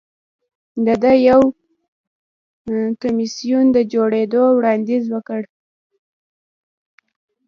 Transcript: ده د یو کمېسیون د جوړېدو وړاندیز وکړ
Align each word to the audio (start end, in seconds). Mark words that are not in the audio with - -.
ده 0.85 0.93
د 1.03 1.05
یو 1.29 1.41
کمېسیون 3.01 3.65
د 3.75 3.77
جوړېدو 3.93 4.43
وړاندیز 4.57 5.03
وکړ 5.13 5.41